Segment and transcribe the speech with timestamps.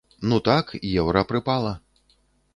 [0.29, 0.73] Ну так,
[1.03, 1.77] еўра прыпала.